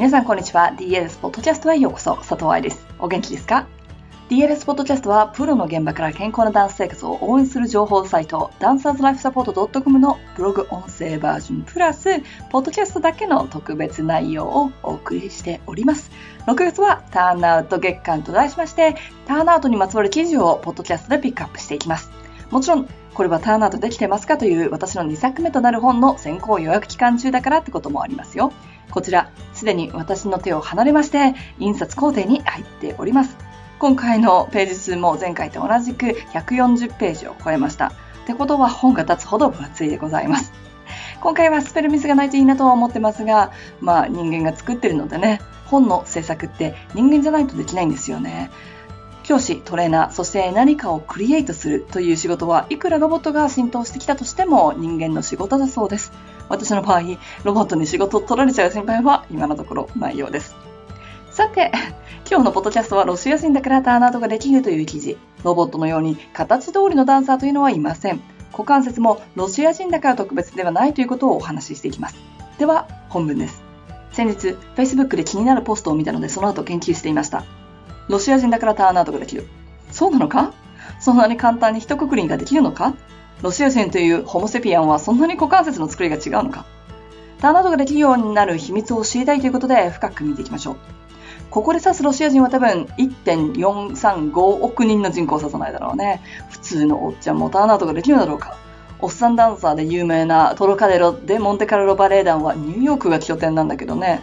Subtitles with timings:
[0.00, 0.72] 皆さんこんにちは。
[0.78, 2.16] DLS ポッドキャストへようこそ。
[2.16, 2.86] 佐藤愛です。
[2.98, 3.66] お元気ですか
[4.30, 16.10] ？DLS ポッドキャストはプロの現場から健康なダンス生活を応援する情報サイトダンサーズライフサポート .com のブログ音声バージョンプラスポッドキャストだけの特別内容をお送りしております。
[16.46, 22.10] 6月はターンアウト月間と題しましてターンアウトにまつわる記事をポッドキャストでピックアップしていきます。
[22.50, 28.54] もちろんこれはターンアウトできてますかという私の2作目となる本の先行予約期間中だからってこともありますよ。
[28.90, 33.36] こちら、すでに私の手を離れまして、印刷工程に入っております。
[33.78, 37.88] 今回のページ数も前回と同じく140ページを超えました。
[37.88, 37.92] っ
[38.26, 40.52] てことは本が立つほど分厚いでございます。
[41.20, 48.50] 今回はスペルミスがないといいなとは思ってますが、まあ人間が作ってるのでね、本の制作って人間じゃないとできないんですよね。
[49.22, 56.12] 教師、トレーナー、そして何かをクリエイトするという仕事はいくらロボットが浸透してきたとしても人間の仕事だそうです。
[56.50, 57.02] 私の場合、
[57.44, 60.54] ロボットに仕事を取られちゃう心配は今のところないようです。
[61.30, 61.70] さて、
[62.28, 65.16] 今日のポッドキャストはロシア人だからターンアウトができるという記事。
[65.44, 68.20] ロボットのように形通りのダンサーというのはいません。
[68.52, 72.16] 股関節もロシア人だから特別ではないということをお話ししていきます。
[72.58, 73.62] では、本文です。
[74.12, 77.44] 先日、Facebook で気になるポストを見たのでその後研究していました。
[78.08, 79.46] ロシア人だからターンアウトができる。
[79.92, 80.52] そうなのか？
[80.98, 82.94] そんなに簡単に一括りができるのか？
[83.42, 86.64] ロシア人というホモセピアンはそんなに股関節の作りが違うのか？
[87.40, 90.76] ターンアウトができるようになる秘密を知りたいということで深く見ていきましょう。
[91.50, 96.22] ここで指すロシア人は多分1.435億人の人口を指さないだろうね。
[96.50, 98.56] 普通のおっちゃんもターンアウトができるだろうか？
[99.00, 104.20] おっさんダンサーで有名なトロカデロでモンテカルロバレー団はニューヨークが拠点なんだけどね。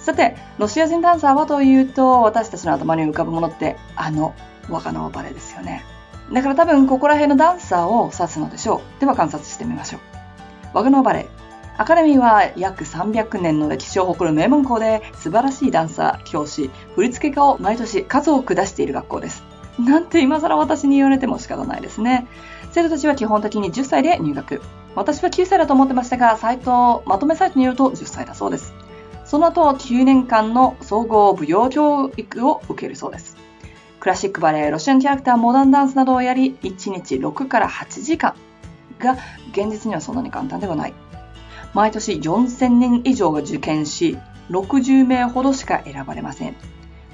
[0.00, 4.34] さて、ロシア人ダンサーはというと、私たちの頭に浮かぶものって、あの、
[4.68, 5.84] 若のバレエですよね。
[6.32, 9.00] だから多分、ここら辺のダンサーを指すのでしょう。
[9.00, 10.00] では観察してみましょう。
[10.74, 11.44] 若のバレエ。
[11.76, 19.42] アカデミーは約300年の歴史を誇る名門校で素晴らしいダンサー、教師、振付家を毎年数多く出している学校です。
[19.78, 22.28] なんて今更私に言われても仕方ないですね。
[22.70, 24.62] 生徒たちは基本的に10歳で入学。
[24.94, 28.72] 私は9歳だと思ってましたが、サイト、まとめサイトによると10歳だそうです。
[29.24, 33.33] その後、9年間の総合舞踊教育を受けるそうです。
[34.04, 38.34] クラシックバレエ、ロシアンキャラクター、モダンダンスなどをやり、1日6から8時間
[38.98, 39.16] が
[39.52, 40.94] 現実にはそんなに簡単ではない。
[41.72, 44.18] 毎年4000人以上が受験し、
[44.50, 46.54] 60名ほどしか選ばれません。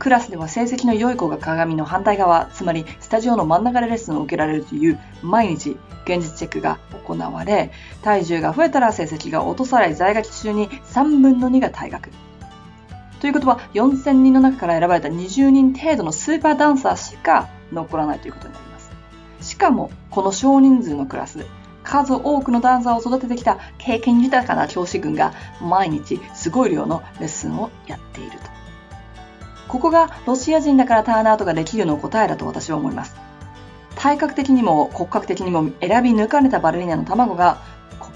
[0.00, 7.70] クラスでは成績の良い子が鏡の反対側、つまりスタジオの真ん中でレッスンを受けられるという毎日現実チェックが行われ、
[8.02, 12.10] 体重が増えたら成績が落とされ、在学中に3分の2が退学。
[13.22, 18.90] ということは、4000人の中から選ばれた20人程度のスーパーダンサーしか残らないということになります。
[19.40, 21.46] しかも、この少人数のクラス、
[21.84, 28.50] 数多くのダンサーを育ててきた経験豊かな教師群が毎日すごい量のレッスンをやっていると。
[29.68, 33.14] ここがロシア人だからターンアウトができるの答えだと私は思います。
[33.94, 37.62] 体格的にも骨格的にも選び抜かれたバレリーナの卵が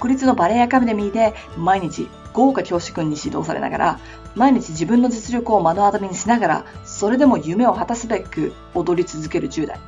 [0.00, 4.00] 国立のバレエアカデミーで毎日豪華教師君に指導されながら
[4.34, 9.80] 毎日自分の実力を目の当たりにしながらそれでも夢を果たすべく踊り続ける10代。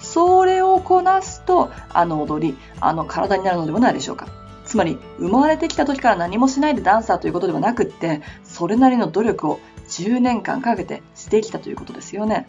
[0.00, 4.28] それをこなすとあの踊りあの体になるのではないでしょうか。
[4.66, 12.46] つまり生まれてきた時から何もしないでダンサーということではなくってそれなりの努力を10年間かけてしてきたということですよね。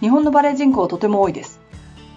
[0.00, 1.60] 日本のバレエ人口はとても多いです。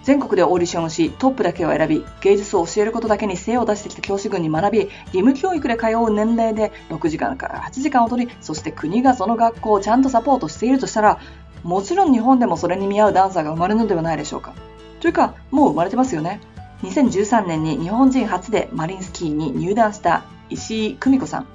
[0.04, 11.20] 全国でオーディションをし、トップだけを選び、芸術を教えることだけに精を出してきた教師群に学び、義務教育で通う年齢で6時間から8時間踊り、そして国がその学校をちゃんとサポートしているとしたら、
[11.62, 14.54] もちろん日本でもそれに見合うダンサーが生まれるのではないでしょうか。
[15.00, 16.40] というか、もう生まれてますよね。
[16.82, 21.46] 2013年に日本人初でマリンスキーに入団した石井久美子さん。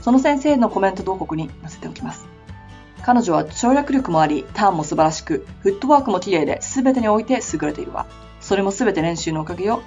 [0.00, 2.29] その先生のコメント同国に載せておきます。
[3.02, 8.06] 彼女は跳躍力もあり、ターンも素晴らしく、フットワークも綺麗で、全てにおいて優れているわ。
[8.40, 9.82] それも全て練習のおかげよ。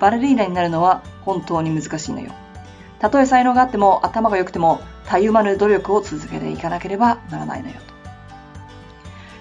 [0.00, 2.32] バレリーナになるのは本当に難しいのよ。
[2.98, 7.74] たとえ才能があっても、頭が良くても、たゆまぬ努力を続けていかなければならないのよ。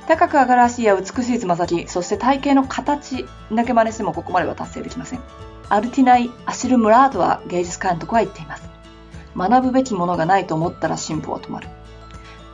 [0.07, 5.19] 高く上がる足や美しいつま先、そして体型の形だけ真似してもここまでは達成できません。
[5.67, 8.69] アルティナイ・アシル・ムラートは芸術監督は言っています。
[9.35, 11.67] 学ぶべきものがないと思ったら進歩は止まる。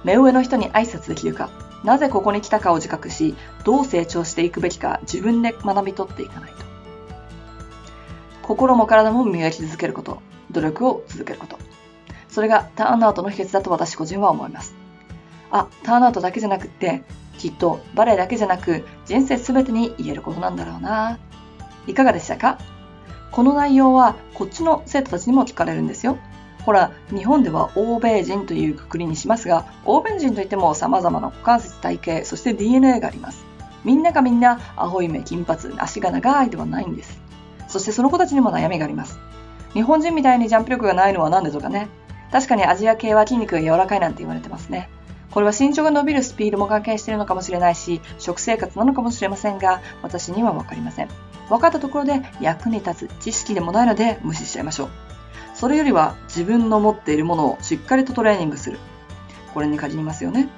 [0.04, 1.50] 目上の人に挨拶できるか、
[1.84, 6.58] なぜここに来たかを自覚し、どう成長していくべきか自分で学び取っていかないと。
[8.44, 10.22] 心も体も磨き続けること、
[10.52, 11.58] 努力を続けること。
[12.30, 14.76] それがターンアウトの秘訣だと私個人は思います。
[15.52, 17.04] あ、ターンアウトだけじゃなくって、
[17.38, 21.20] きっとバレエだけじゃなく人生すべてに言えることなんだろうな。
[21.88, 22.60] いかがでしたか？
[23.32, 26.20] この内容はこっちの生徒たちにも聞かれるんですよ。
[26.66, 33.46] ほら、日本では欧米人というくくりにしますが、欧米人といっても様々な股関節体型、そして DNA があります。
[33.84, 37.20] みんながみんな、青い目、金髪、足が長いではないんです。
[37.68, 39.18] そしてその子たちにも悩みがあります。
[39.74, 41.88] 日本人みたいにジャンプ力がないのは何でしょうかね。
[42.32, 44.90] 確かにアジア系は筋肉が柔らかいなんて言われてますね。
[45.32, 51.10] これは身長が伸びるスピードも関係しているのかもしれないし、食生活なのかもしれませんが、私にはわかりません。
[51.50, 54.90] 分かったところで役に立つ知識でもないので無視しちゃいましょう。
[55.62, 58.80] それよりは自分の持っているものをしっかりとトレーニングする。
[59.54, 60.50] これに限りますよね。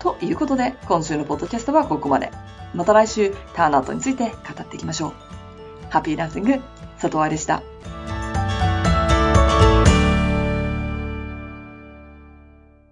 [0.00, 2.32] ということで、今週のポッドキャストはここまで。
[2.74, 5.12] また来週、ターンアウトについて語っていきましょう。
[5.88, 6.60] ハッピーランシング、
[7.00, 7.62] 佐藤愛でした。